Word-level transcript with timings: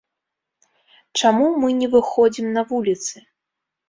Чаму 1.19 1.49
мы 1.63 1.69
не 1.81 1.89
выходзім 1.97 2.47
на 2.57 2.63
вуліцы? 2.73 3.15